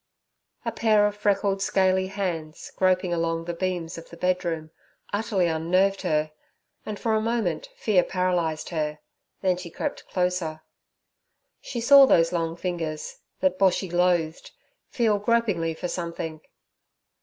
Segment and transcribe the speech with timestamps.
[0.65, 4.71] A pair of freckled, scaly hands, groping along the beams of the bedroom,
[5.13, 6.31] utterly unnerved her,
[6.87, 8.97] and for a moment fear paralyzed her,
[9.41, 10.63] then she crept closer.
[11.61, 14.49] She saw those long fingers, that Boshy loathed,
[14.89, 16.41] feel gropingly for something.